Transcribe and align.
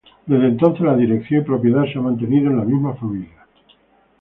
Desde 0.25 0.47
entonces 0.47 0.81
la 0.81 0.95
dirección 0.97 1.41
y 1.41 1.45
propiedad 1.45 1.83
se 1.85 1.99
ha 1.99 2.01
mantenido 2.01 2.49
en 2.49 2.57
la 2.57 2.63
misma 2.65 2.95
familia. 2.95 3.45